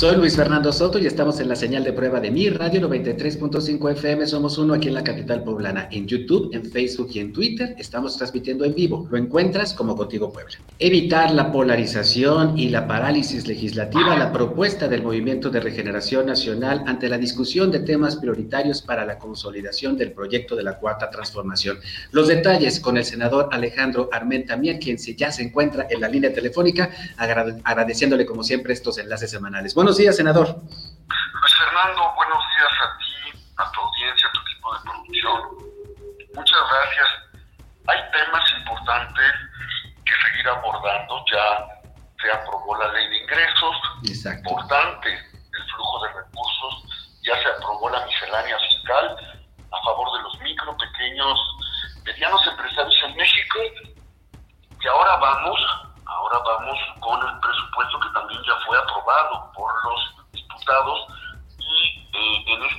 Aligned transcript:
Soy 0.00 0.16
Luis 0.16 0.34
Fernando 0.34 0.72
Soto 0.72 0.98
y 0.98 1.04
estamos 1.04 1.40
en 1.40 1.48
la 1.50 1.54
señal 1.54 1.84
de 1.84 1.92
prueba 1.92 2.20
de 2.20 2.30
mi 2.30 2.48
radio 2.48 2.80
93.5 2.88 3.92
FM. 3.92 4.26
Somos 4.26 4.56
uno 4.56 4.72
aquí 4.72 4.88
en 4.88 4.94
la 4.94 5.04
capital 5.04 5.44
poblana. 5.44 5.90
En 5.92 6.06
YouTube, 6.06 6.48
en 6.54 6.64
Facebook 6.64 7.10
y 7.12 7.18
en 7.18 7.34
Twitter 7.34 7.74
estamos 7.76 8.16
transmitiendo 8.16 8.64
en 8.64 8.74
vivo. 8.74 9.06
Lo 9.10 9.18
encuentras 9.18 9.74
como 9.74 9.94
Contigo 9.94 10.32
Puebla. 10.32 10.54
Evitar 10.78 11.32
la 11.32 11.52
polarización 11.52 12.58
y 12.58 12.70
la 12.70 12.88
parálisis 12.88 13.46
legislativa, 13.46 14.16
la 14.16 14.32
propuesta 14.32 14.88
del 14.88 15.02
Movimiento 15.02 15.50
de 15.50 15.60
Regeneración 15.60 16.24
Nacional 16.24 16.82
ante 16.86 17.10
la 17.10 17.18
discusión 17.18 17.70
de 17.70 17.80
temas 17.80 18.16
prioritarios 18.16 18.80
para 18.80 19.04
la 19.04 19.18
consolidación 19.18 19.98
del 19.98 20.12
proyecto 20.12 20.56
de 20.56 20.62
la 20.62 20.78
Cuarta 20.78 21.10
Transformación. 21.10 21.78
Los 22.10 22.26
detalles 22.26 22.80
con 22.80 22.96
el 22.96 23.04
senador 23.04 23.50
Alejandro 23.52 24.08
Armenta 24.10 24.56
Mier, 24.56 24.78
quien 24.78 24.96
ya 24.96 25.30
se 25.30 25.42
encuentra 25.42 25.88
en 25.90 26.00
la 26.00 26.08
línea 26.08 26.32
telefónica, 26.32 26.88
agradeciéndole 27.18 28.24
como 28.24 28.42
siempre 28.42 28.72
estos 28.72 28.96
enlaces 28.96 29.30
semanales. 29.30 29.74
Buenos 29.90 29.98
días, 29.98 30.16
senador. 30.18 30.46
Luis 30.46 31.54
Fernando, 31.58 32.14
buenos 32.14 32.38
días 32.54 32.72
a 32.78 32.98
ti, 32.98 33.42
a 33.56 33.72
tu 33.72 33.80
audiencia, 33.80 34.28
a 34.28 34.32
tu 34.32 34.40
equipo 34.42 34.72
de 34.72 34.80
producción. 34.84 35.40
Muchas 36.32 36.60
gracias. 36.70 37.08
Hay 37.88 37.98
temas 38.12 38.44
importantes 38.60 39.32
que 40.06 40.12
seguir 40.30 40.48
abordando. 40.48 41.24
Ya 41.32 41.66
se 42.22 42.30
aprobó 42.30 42.76
la 42.76 42.92
ley 42.92 43.08
de 43.08 43.18
ingresos. 43.18 43.76
Exacto. 44.06 44.50
Importante 44.50 45.29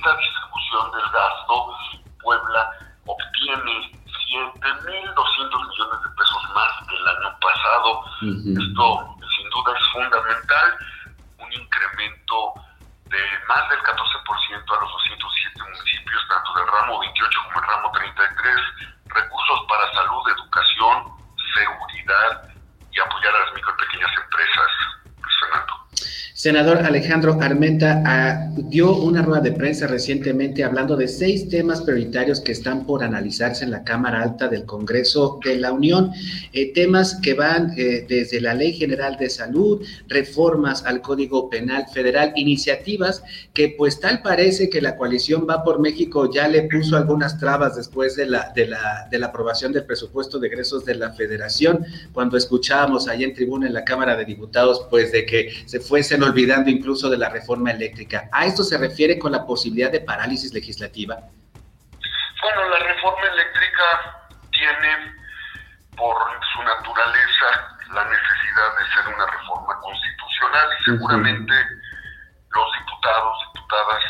esta 0.02 0.16
distribución 0.16 0.90
del 0.90 1.08
gasto 1.12 1.76
Puebla 2.20 2.70
obtiene 3.06 4.02
7.200 4.34 5.68
millones 5.68 5.98
de 6.02 6.10
pesos 6.18 6.42
más 6.54 6.72
que 6.88 6.96
el 6.96 7.06
año 7.06 7.38
pasado. 7.38 8.02
Esto 8.18 9.16
sin 9.36 9.50
duda 9.50 9.78
es 9.78 9.86
fundamental, 9.92 10.78
un 11.38 11.52
incremento 11.52 12.54
de 13.14 13.22
más 13.46 13.68
del 13.70 13.78
14% 13.78 13.94
a 13.94 14.80
los 14.80 14.90
207 14.90 15.62
municipios, 15.70 16.22
tanto 16.28 16.54
del 16.54 16.66
ramo 16.66 16.98
28 16.98 17.40
como 17.46 17.60
el 17.60 17.66
ramo 17.66 17.92
33, 17.92 18.56
recursos 19.06 19.60
para 19.68 19.92
salud, 19.92 20.22
educación, 20.34 21.14
seguridad, 21.54 22.50
y 22.90 23.00
apoyar 23.00 23.34
a 23.34 23.38
las 23.38 23.54
micro 23.54 23.72
y 23.72 23.86
pequeñas 23.86 24.10
empresas. 24.10 24.21
Senador 26.42 26.78
Alejandro 26.78 27.38
Armenta 27.40 28.02
ah, 28.04 28.50
dio 28.56 28.96
una 28.96 29.22
rueda 29.22 29.42
de 29.42 29.52
prensa 29.52 29.86
recientemente 29.86 30.64
hablando 30.64 30.96
de 30.96 31.06
seis 31.06 31.48
temas 31.48 31.82
prioritarios 31.82 32.40
que 32.40 32.50
están 32.50 32.84
por 32.84 33.04
analizarse 33.04 33.62
en 33.62 33.70
la 33.70 33.84
Cámara 33.84 34.24
Alta 34.24 34.48
del 34.48 34.64
Congreso 34.64 35.38
de 35.44 35.54
la 35.54 35.70
Unión, 35.70 36.10
eh, 36.52 36.72
temas 36.72 37.20
que 37.22 37.34
van 37.34 37.72
eh, 37.76 38.04
desde 38.08 38.40
la 38.40 38.54
Ley 38.54 38.72
General 38.72 39.16
de 39.16 39.30
Salud, 39.30 39.86
reformas 40.08 40.84
al 40.84 41.00
Código 41.00 41.48
Penal 41.48 41.86
Federal, 41.94 42.32
iniciativas 42.34 43.22
que 43.54 43.76
pues 43.78 44.00
tal 44.00 44.20
parece 44.20 44.68
que 44.68 44.82
la 44.82 44.96
coalición 44.96 45.46
va 45.48 45.62
por 45.62 45.78
México 45.78 46.28
ya 46.28 46.48
le 46.48 46.62
puso 46.62 46.96
algunas 46.96 47.38
trabas 47.38 47.76
después 47.76 48.16
de 48.16 48.26
la, 48.26 48.52
de 48.52 48.66
la, 48.66 49.06
de 49.08 49.18
la 49.20 49.26
aprobación 49.26 49.72
del 49.72 49.84
presupuesto 49.84 50.40
de 50.40 50.48
egresos 50.48 50.84
de 50.84 50.96
la 50.96 51.12
Federación, 51.12 51.86
cuando 52.12 52.36
escuchábamos 52.36 53.06
allá 53.06 53.26
en 53.26 53.32
tribuna 53.32 53.68
en 53.68 53.74
la 53.74 53.84
Cámara 53.84 54.16
de 54.16 54.24
Diputados 54.24 54.88
pues 54.90 55.12
de 55.12 55.24
que 55.24 55.52
se 55.66 55.78
fuesen 55.78 56.24
olvidando 56.32 56.70
incluso 56.70 57.10
de 57.10 57.18
la 57.18 57.28
reforma 57.28 57.70
eléctrica. 57.70 58.28
¿A 58.32 58.46
esto 58.46 58.64
se 58.64 58.78
refiere 58.78 59.18
con 59.18 59.32
la 59.32 59.44
posibilidad 59.44 59.92
de 59.92 60.00
parálisis 60.00 60.52
legislativa? 60.52 61.16
Bueno, 62.42 62.68
la 62.70 62.78
reforma 62.78 63.26
eléctrica 63.32 63.86
tiene 64.50 65.14
por 65.96 66.16
su 66.52 66.62
naturaleza 66.62 67.48
la 67.92 68.04
necesidad 68.04 68.68
de 68.78 68.84
ser 68.94 69.14
una 69.14 69.26
reforma 69.26 69.78
constitucional 69.80 70.68
y 70.80 70.84
seguramente 70.84 71.54
los 72.50 72.66
diputados, 72.80 73.36
diputadas 73.52 74.02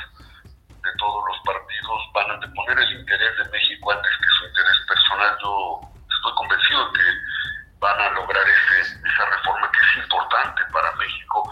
de 0.70 0.90
todos 0.98 1.24
los 1.26 1.38
partidos 1.44 1.98
van 2.14 2.30
a 2.30 2.54
poner 2.54 2.78
el 2.78 3.00
interés 3.00 3.36
de 3.38 3.50
México 3.50 3.92
antes 3.92 4.12
que 4.22 4.28
su 4.38 4.46
interés 4.46 4.78
personal. 4.86 5.36
Yo 5.42 5.80
estoy 6.06 6.34
convencido 6.34 6.86
de 6.86 6.98
que 6.98 7.06
van 7.80 8.00
a 8.00 8.10
lograr 8.10 8.46
ese, 8.46 8.94
esa 8.94 9.24
reforma 9.26 9.70
que 9.72 9.80
es 9.80 10.04
importante 10.04 10.62
para 10.72 10.92
México 10.92 11.50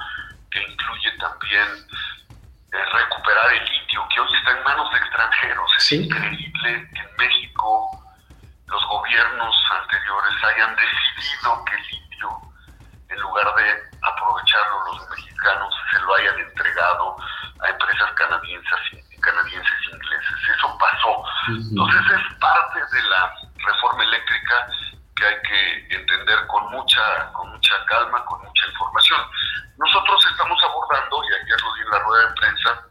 que 0.51 0.63
incluye 0.63 1.11
también 1.19 1.69
eh, 2.73 2.85
recuperar 2.93 3.53
el 3.53 3.65
litio, 3.65 4.07
que 4.13 4.21
hoy 4.21 4.37
está 4.37 4.51
en 4.57 4.65
manos 4.65 4.91
de 4.93 5.01
Es 5.91 5.99
increíble 5.99 6.89
que 6.95 7.01
en 7.01 7.17
México 7.19 7.91
los 8.69 8.87
gobiernos 8.87 9.57
anteriores 9.83 10.45
hayan 10.45 10.77
decidido 10.77 11.65
que 11.65 11.75
el 11.75 11.83
litio, 11.83 12.29
en 13.09 13.19
lugar 13.19 13.53
de 13.57 13.99
aprovecharlo 14.01 14.85
los 14.87 15.11
mexicanos, 15.11 15.75
se 15.91 15.99
lo 15.99 16.15
hayan 16.15 16.39
entregado 16.39 17.17
a 17.59 17.71
empresas 17.71 18.09
canadienses, 18.13 18.79
canadienses 19.21 19.79
ingleses. 19.93 20.37
Eso 20.55 20.79
pasó. 20.79 21.25
Entonces 21.59 22.03
es 22.07 22.39
parte 22.39 22.79
de 22.79 23.03
la 23.11 23.35
reforma 23.57 24.05
eléctrica 24.05 24.71
que 25.17 25.27
hay 25.27 25.43
que 25.43 25.97
entender 25.97 26.47
con 26.47 26.71
mucha, 26.71 27.33
con 27.33 27.51
mucha 27.51 27.75
calma, 27.87 28.25
con 28.27 28.39
mucha 28.39 28.67
información. 28.69 29.21
Nosotros 29.77 30.25
estamos 30.31 30.63
abordando, 30.63 31.21
y 31.25 31.35
ayer 31.35 31.61
lo 31.61 31.75
di 31.75 31.81
en 31.81 31.91
la 31.91 31.99
rueda 31.99 32.29
de 32.29 32.35
prensa, 32.35 32.87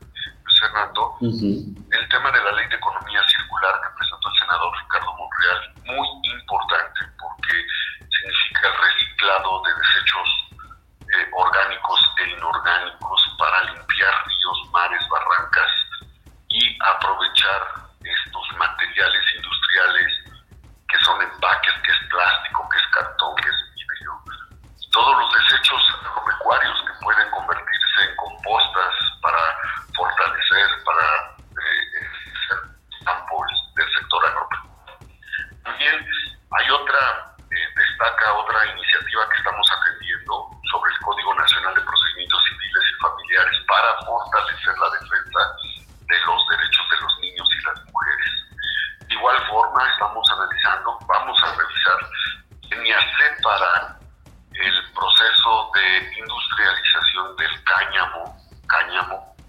Fernando, 0.60 1.16
el 1.22 1.89
tema 2.20 2.32
de 2.32 2.44
la 2.44 2.52
ley 2.52 2.68
de 2.68 2.76
economía 2.76 3.22
circular 3.32 3.80
que 3.80 3.96
presentó 3.96 4.28
el 4.28 4.40
senador 4.40 4.76
Ricardo 4.76 5.16
Monreal, 5.16 5.62
muy 5.86 6.09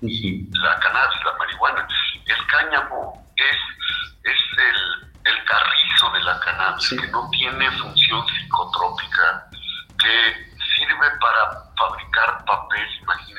la 0.03 0.79
cannabis, 0.81 1.25
la 1.25 1.37
marihuana. 1.39 1.89
El 2.27 2.47
cáñamo 2.47 3.33
es, 3.37 3.57
es 4.25 4.59
el, 4.59 5.11
el 5.25 5.45
carrizo 5.45 6.11
de 6.13 6.21
la 6.21 6.41
cannabis, 6.41 6.89
que 6.91 7.07
no 7.09 7.29
tiene 7.31 7.71
función 7.73 8.27
psicotrópica, 8.29 9.47
que 9.99 10.51
sirve 10.77 11.11
para 11.21 11.65
fabricar 11.77 12.45
papel, 12.45 12.87
imagínense 13.03 13.30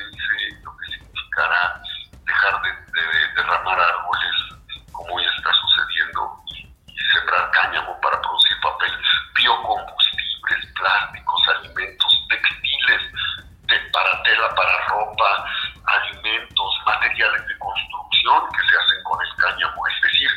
materiales 17.22 17.48
de 17.48 17.58
construcción 17.60 18.42
que 18.50 18.68
se 18.68 18.76
hacen 18.78 19.04
con 19.04 19.20
el 19.22 19.36
cáñamo. 19.38 19.88
Es 19.88 20.02
decir, 20.02 20.30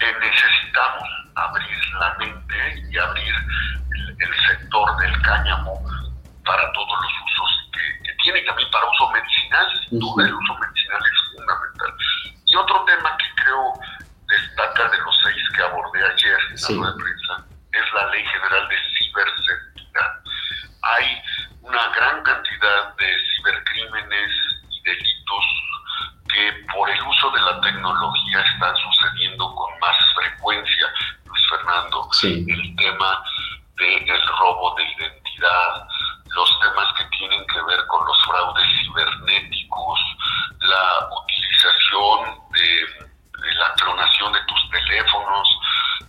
eh, 0.00 0.14
necesitamos 0.20 1.04
abrir 1.34 1.78
la 2.00 2.14
mente 2.18 2.82
y 2.90 2.98
abrir 2.98 3.34
el, 3.94 4.16
el, 4.18 4.46
sector 4.46 4.96
del 4.98 5.22
cáñamo 5.22 5.74
para 6.44 6.72
todos 6.72 6.96
los 7.02 7.12
usos 7.24 7.70
que, 7.72 8.04
que 8.04 8.12
tiene, 8.22 8.40
también 8.42 8.70
para 8.70 8.86
uso 8.86 9.10
medicinal, 9.10 9.66
sin 9.88 9.98
duda 9.98 10.26
el 10.26 10.34
uso 10.34 10.54
medicinal 10.54 11.00
es 11.04 11.36
fundamental. 11.36 11.94
Y 12.46 12.56
otro 12.56 12.84
tema 12.84 13.16
que 13.18 13.42
creo 13.42 13.72
destaca 14.28 14.88
de 14.88 14.98
los 14.98 15.20
seis 15.24 15.42
que 15.54 15.62
abordé 15.62 16.04
ayer 16.04 16.38
en 16.48 16.52
la 16.52 16.58
sí. 16.58 16.74
de 16.74 16.92
prensa 16.92 17.44
es 17.72 17.92
la 17.92 18.10
ley 18.10 18.24
El 32.22 32.74
tema 32.76 33.22
del 33.76 34.26
robo 34.40 34.74
de 34.74 34.82
identidad, 34.82 35.86
los 36.34 36.60
temas 36.60 36.92
que 36.96 37.04
tienen 37.16 37.46
que 37.46 37.62
ver 37.62 37.86
con 37.86 38.04
los 38.04 38.22
fraudes 38.24 38.64
cibernéticos, 38.82 40.00
la 40.58 41.08
utilización 41.14 42.40
de, 42.50 43.54
la 43.54 43.72
clonación 43.74 44.32
de 44.32 44.40
tus 44.46 44.70
teléfonos, 44.70 45.48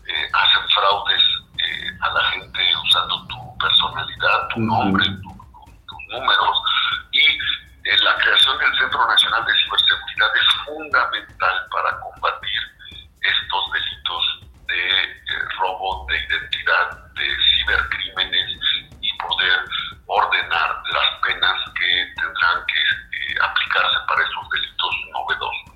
eh, 0.08 0.28
hacen 0.34 0.68
fraudes 0.70 1.22
eh, 1.60 1.92
a 2.02 2.10
la 2.10 2.24
gente 2.32 2.60
usando 2.84 3.28
tu 3.28 3.58
personalidad, 3.60 4.48
tu 4.48 4.62
nombre, 4.62 5.06
tus 5.06 6.04
números. 6.10 6.58
Y 7.12 7.20
eh, 7.20 7.98
la 8.02 8.16
creación 8.16 8.58
del 8.58 8.80
Centro 8.80 9.06
Nacional 9.06 9.46
de 9.46 9.54
Ciberseguridad 9.54 10.36
es 10.36 10.56
fundamental 10.66 11.68
para 11.70 12.00
combatir 12.00 12.62
estos 13.22 13.72
delitos 13.74 14.40
de 14.66 15.20
robo 15.60 16.06
de 16.08 16.18
identidad, 16.18 17.14
de 17.14 17.28
cibercrímenes 17.58 18.50
y 19.02 19.18
poder 19.18 19.60
ordenar 20.08 20.82
las 20.92 21.22
penas 21.22 21.58
que 21.78 22.14
tendrán 22.16 22.66
que 22.68 22.80
eh, 22.80 23.36
aplicarse 23.42 23.98
para 24.08 24.24
esos 24.24 24.50
delitos 24.50 24.96
novedosos. 25.12 25.70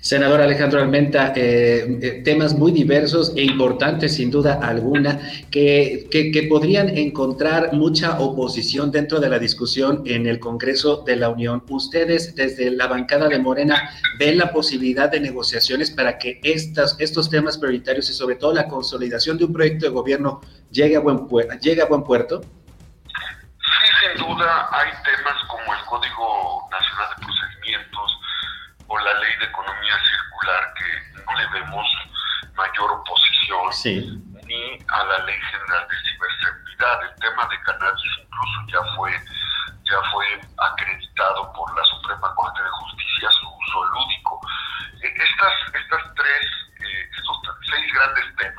Senador 0.00 0.40
Alejandro 0.40 0.80
Almenta, 0.80 1.34
eh, 1.36 1.98
eh, 2.00 2.22
temas 2.24 2.54
muy 2.54 2.72
diversos 2.72 3.32
e 3.36 3.42
importantes 3.42 4.14
sin 4.14 4.30
duda 4.30 4.58
alguna, 4.62 5.20
que, 5.50 6.08
que, 6.10 6.42
podrían 6.48 6.88
encontrar 6.88 7.74
mucha 7.74 8.18
oposición 8.18 8.90
dentro 8.90 9.20
de 9.20 9.28
la 9.28 9.38
discusión 9.38 10.02
en 10.06 10.26
el 10.26 10.40
Congreso 10.40 11.02
de 11.06 11.16
la 11.16 11.28
Unión. 11.28 11.62
Ustedes 11.68 12.34
desde 12.34 12.70
la 12.70 12.86
bancada 12.86 13.28
de 13.28 13.38
Morena 13.38 13.90
ven 14.18 14.38
la 14.38 14.52
posibilidad 14.52 15.10
de 15.10 15.20
negociaciones 15.20 15.90
para 15.90 16.16
que 16.16 16.40
estas, 16.42 16.96
estos 16.98 17.28
temas 17.28 17.58
prioritarios 17.58 18.08
y 18.08 18.14
sobre 18.14 18.36
todo 18.36 18.54
la 18.54 18.68
consolidación 18.68 19.36
de 19.36 19.44
un 19.44 19.52
proyecto 19.52 19.84
de 19.84 19.92
gobierno 19.92 20.40
llegue 20.70 20.96
a 20.96 21.00
buen, 21.00 21.28
llegue 21.60 21.82
a 21.82 21.86
buen 21.86 22.02
puerto 22.04 22.40
sin 24.00 24.26
duda 24.26 24.68
hay 24.72 24.90
temas 25.04 25.36
como 25.48 25.74
el 25.74 25.84
Código 25.84 26.68
Nacional 26.70 27.08
de 27.16 27.26
o 28.90 28.98
la 28.98 29.14
Ley 29.20 29.36
de 29.38 29.44
Economía 29.44 29.94
Circular 30.02 30.74
que 30.74 31.22
no 31.22 31.38
le 31.38 31.46
vemos 31.60 31.86
mayor 32.56 32.90
oposición 32.90 33.70
ni 34.46 34.78
a 34.88 35.04
la 35.04 35.18
Ley 35.24 35.38
General 35.38 35.86
de 35.88 35.96
Ciberseguridad. 36.02 37.02
El 37.04 37.14
tema 37.20 37.46
de 37.46 37.60
cannabis 37.62 38.12
incluso 38.18 38.58
ya 38.66 38.82
fue 38.96 39.12
ya 39.84 40.10
fue 40.10 40.26
acreditado 40.58 41.52
por 41.52 41.74
la 41.76 41.84
Suprema 41.84 42.34
Corte 42.34 42.62
de 42.62 42.70
Justicia 42.70 43.30
su 43.30 43.46
uso 43.48 43.84
lúdico. 43.94 44.40
E, 45.02 45.06
estas, 45.06 45.54
estas 45.74 46.14
tres, 46.14 46.46
eh, 46.82 47.10
estos 47.16 47.38
seis 47.70 47.94
grandes 47.94 48.24
temas, 48.36 48.49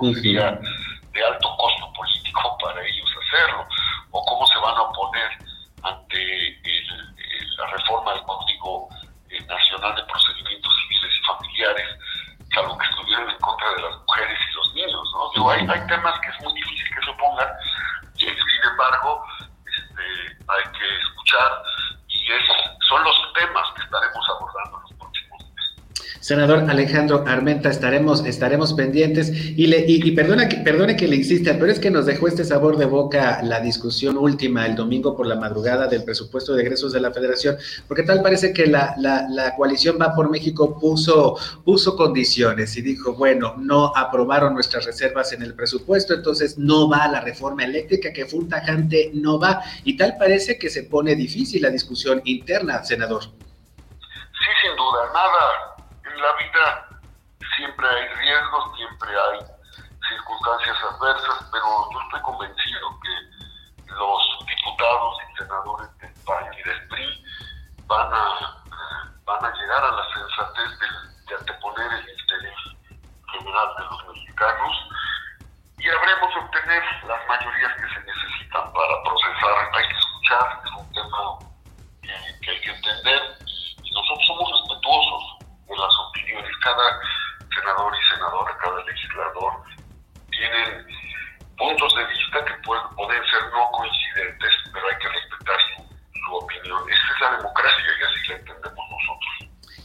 Sería 0.00 0.58
de 1.12 1.24
alto 1.24 1.56
costo 1.56 1.92
político 1.92 2.56
para 2.62 2.80
ellos 2.82 3.10
hacerlo. 3.26 3.66
¿O 4.10 4.24
cómo 4.24 4.46
se 4.46 4.58
van 4.58 4.76
a 4.76 4.82
oponer 4.82 5.30
ante 5.82 6.58
la 7.58 7.66
reforma 7.66 8.14
del 8.14 8.22
Código 8.22 8.88
eh, 9.30 9.40
Nacional 9.46 9.94
de 9.96 10.02
Procedimientos 10.04 10.72
Civiles 10.82 11.12
y 11.12 11.26
Familiares, 11.26 11.88
salvo 12.54 12.78
que 12.78 12.86
estuvieran 12.86 13.30
en 13.30 13.38
contra 13.38 13.74
de 13.74 13.82
las 13.82 13.98
mujeres 13.98 14.38
y 14.38 14.54
los 14.54 14.74
niños? 14.74 15.34
¿no? 15.36 15.50
hay, 15.50 15.66
hay 15.68 15.86
temas 15.86 16.18
que 16.20 16.32
Senador 26.28 26.66
Alejandro 26.68 27.24
Armenta, 27.26 27.70
estaremos, 27.70 28.22
estaremos 28.26 28.74
pendientes 28.74 29.32
y, 29.32 29.66
le, 29.66 29.86
y, 29.88 30.10
perdona 30.10 30.46
que, 30.46 30.58
perdone 30.58 30.94
que 30.94 31.08
le 31.08 31.16
insista, 31.16 31.56
pero 31.58 31.72
es 31.72 31.78
que 31.78 31.90
nos 31.90 32.04
dejó 32.04 32.28
este 32.28 32.44
sabor 32.44 32.76
de 32.76 32.84
boca 32.84 33.40
la 33.42 33.60
discusión 33.60 34.18
última 34.18 34.66
el 34.66 34.76
domingo 34.76 35.16
por 35.16 35.26
la 35.26 35.36
madrugada 35.36 35.86
del 35.86 36.04
presupuesto 36.04 36.52
de 36.52 36.64
egresos 36.64 36.92
de 36.92 37.00
la 37.00 37.12
Federación, 37.12 37.56
porque 37.86 38.02
tal 38.02 38.20
parece 38.20 38.52
que 38.52 38.66
la, 38.66 38.94
la, 38.98 39.26
la 39.30 39.56
coalición 39.56 39.96
Va 39.98 40.14
por 40.14 40.28
México 40.28 40.78
puso, 40.78 41.38
puso 41.64 41.96
condiciones 41.96 42.76
y 42.76 42.82
dijo, 42.82 43.14
bueno, 43.14 43.54
no 43.56 43.96
aprobaron 43.96 44.52
nuestras 44.52 44.84
reservas 44.84 45.32
en 45.32 45.40
el 45.40 45.54
presupuesto, 45.54 46.12
entonces 46.12 46.58
no 46.58 46.90
va 46.90 47.08
la 47.08 47.22
reforma 47.22 47.64
eléctrica, 47.64 48.12
que 48.12 48.26
fue 48.26 48.40
un 48.40 48.50
tajante, 48.50 49.12
no 49.14 49.38
va, 49.38 49.62
y 49.82 49.96
tal 49.96 50.16
parece 50.18 50.58
que 50.58 50.68
se 50.68 50.82
pone 50.82 51.16
difícil 51.16 51.62
la 51.62 51.70
discusión 51.70 52.20
interna, 52.26 52.84
senador. 52.84 53.22
Sí, 53.22 54.50
sin 54.62 54.76
duda, 54.76 55.06
nada 55.14 55.77
la 56.18 56.32
vida 56.34 56.88
siempre 57.56 57.86
hay 57.88 58.08
riesgos, 58.08 58.76
siempre 58.76 59.10
hay 59.10 59.38
circunstancias 60.08 60.76
adversas, 60.90 61.48
pero 61.52 61.66
yo 61.92 62.00
estoy 62.00 62.20
convencido 62.22 63.00
que 63.00 63.92
los 63.92 64.46
diputados 64.46 65.16
y 65.22 65.38
senadores 65.38 65.98
del 65.98 66.12
PAN 66.24 66.44
y 66.54 66.62
del 66.62 66.88
PRI 66.88 67.24
van 67.86 68.12
a, 68.12 68.54
llegar 69.54 69.84
a 69.84 69.90
la 69.90 70.04
sensatez 70.12 70.78
de, 70.78 70.86
de 71.26 71.34
anteponer 71.40 71.92
el 71.92 72.08
interés 72.08 72.54
general 73.32 73.68
de 73.78 73.84
los 73.84 74.06
mexicanos 74.08 74.76
y 75.78 75.88
habremos 75.88 76.36
obtener 76.36 76.82
las 77.06 77.28
mayorías 77.28 77.72
que 77.74 77.88
se 77.94 78.00
necesitan 78.00 78.17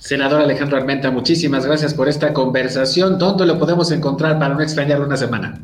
Senador 0.03 0.41
Alejandro 0.41 0.75
Armenta, 0.75 1.11
muchísimas 1.11 1.65
gracias 1.65 1.93
por 1.93 2.09
esta 2.09 2.33
conversación. 2.33 3.17
¿Dónde 3.17 3.45
lo 3.45 3.57
podemos 3.57 3.89
encontrar 3.89 4.37
para 4.37 4.53
no 4.53 4.59
extrañar 4.59 4.99
una 4.99 5.15
semana? 5.15 5.55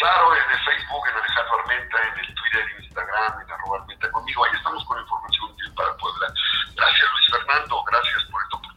Claro, 0.00 0.32
en 0.32 0.48
el 0.48 0.60
Facebook, 0.64 1.04
en 1.04 1.16
Alejandro 1.20 1.60
Armenta, 1.60 1.96
en 2.08 2.24
el 2.24 2.34
Twitter, 2.34 2.64
en 2.72 2.84
Instagram, 2.84 3.32
en 3.36 3.50
arroba 3.52 3.76
Armenta 3.82 4.10
conmigo. 4.12 4.44
Ahí 4.46 4.56
estamos 4.56 4.82
con 4.86 4.98
información 4.98 5.50
útil 5.52 5.72
para 5.76 5.94
Puebla. 5.98 6.26
Gracias 6.74 7.04
Luis 7.04 7.26
Fernando, 7.36 7.84
gracias 7.84 8.24
por 8.32 8.40
esta 8.40 8.56
oportunidad 8.56 8.76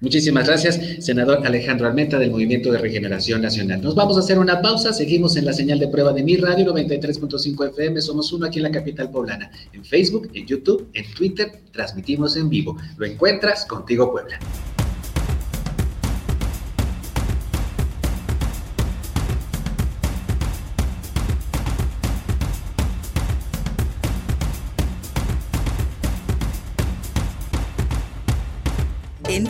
Muchísimas 0.00 0.46
gracias, 0.46 0.78
senador 1.00 1.46
Alejandro 1.46 1.86
Almenta 1.86 2.18
del 2.18 2.30
Movimiento 2.30 2.70
de 2.70 2.78
Regeneración 2.78 3.40
Nacional. 3.40 3.80
Nos 3.80 3.94
vamos 3.94 4.18
a 4.18 4.20
hacer 4.20 4.38
una 4.38 4.60
pausa, 4.60 4.92
seguimos 4.92 5.36
en 5.36 5.46
la 5.46 5.54
señal 5.54 5.78
de 5.78 5.88
prueba 5.88 6.12
de 6.12 6.22
mi 6.22 6.36
radio 6.36 6.66
93.5 6.66 7.70
FM, 7.70 8.02
somos 8.02 8.30
uno 8.32 8.46
aquí 8.46 8.58
en 8.58 8.64
la 8.64 8.70
capital 8.70 9.10
poblana. 9.10 9.50
En 9.72 9.84
Facebook, 9.84 10.30
en 10.34 10.46
YouTube, 10.46 10.86
en 10.92 11.04
Twitter, 11.14 11.50
transmitimos 11.72 12.36
en 12.36 12.50
vivo. 12.50 12.76
Lo 12.98 13.06
encuentras 13.06 13.64
contigo 13.64 14.12
Puebla. 14.12 14.38